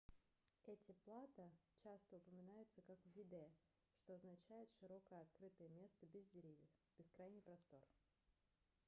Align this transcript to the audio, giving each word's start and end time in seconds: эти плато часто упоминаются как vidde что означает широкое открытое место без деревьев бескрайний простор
эти 0.65 0.93
плато 1.05 1.51
часто 1.83 2.15
упоминаются 2.17 2.81
как 2.87 2.97
vidde 3.15 3.47
что 3.99 4.15
означает 4.15 4.67
широкое 4.79 5.21
открытое 5.21 5.69
место 5.69 6.07
без 6.07 6.25
деревьев 6.29 6.71
бескрайний 6.97 7.43
простор 7.43 7.83